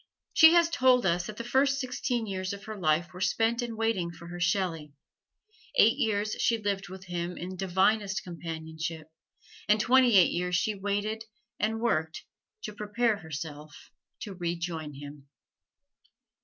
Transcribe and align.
She 0.33 0.53
has 0.53 0.67
told 0.71 1.05
us 1.05 1.27
that 1.27 1.37
the 1.37 1.43
first 1.43 1.79
sixteen 1.79 2.25
years 2.25 2.53
of 2.53 2.63
her 2.63 2.75
life 2.75 3.13
were 3.13 3.21
spent 3.21 3.61
in 3.61 3.77
waiting 3.77 4.09
for 4.09 4.29
her 4.29 4.39
Shelley, 4.39 4.93
eight 5.75 5.95
years 5.99 6.31
she 6.39 6.57
lived 6.57 6.89
with 6.89 7.03
him 7.05 7.37
in 7.37 7.55
divinest 7.55 8.23
companionship, 8.23 9.11
and 9.69 9.79
twenty 9.79 10.17
eight 10.17 10.31
years 10.31 10.55
she 10.55 10.73
waited 10.73 11.25
and 11.59 11.79
worked 11.81 12.23
to 12.63 12.73
prepare 12.73 13.17
herself 13.17 13.91
to 14.21 14.33
rejoin 14.33 14.95
him. 14.95 15.27